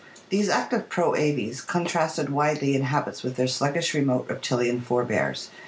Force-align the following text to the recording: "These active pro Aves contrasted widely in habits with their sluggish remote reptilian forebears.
"These 0.29 0.49
active 0.49 0.89
pro 0.89 1.15
Aves 1.15 1.61
contrasted 1.61 2.29
widely 2.31 2.75
in 2.75 2.81
habits 2.81 3.21
with 3.21 3.35
their 3.35 3.45
sluggish 3.45 3.93
remote 3.93 4.25
reptilian 4.27 4.81
forebears. 4.81 5.51